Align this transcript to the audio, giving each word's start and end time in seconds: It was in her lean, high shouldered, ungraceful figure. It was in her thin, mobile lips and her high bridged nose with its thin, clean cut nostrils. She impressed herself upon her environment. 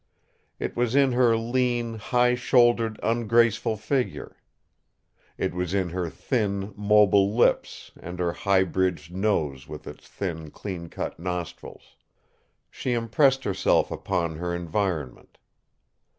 It 0.57 0.75
was 0.75 0.95
in 0.95 1.11
her 1.11 1.37
lean, 1.37 1.93
high 1.99 2.33
shouldered, 2.33 2.99
ungraceful 3.03 3.77
figure. 3.77 4.35
It 5.37 5.53
was 5.53 5.75
in 5.75 5.89
her 5.89 6.09
thin, 6.09 6.73
mobile 6.75 7.35
lips 7.35 7.91
and 7.99 8.17
her 8.17 8.33
high 8.33 8.63
bridged 8.63 9.13
nose 9.13 9.67
with 9.67 9.85
its 9.85 10.07
thin, 10.07 10.49
clean 10.49 10.89
cut 10.89 11.19
nostrils. 11.19 11.97
She 12.71 12.93
impressed 12.93 13.43
herself 13.43 13.91
upon 13.91 14.37
her 14.37 14.55
environment. 14.55 15.37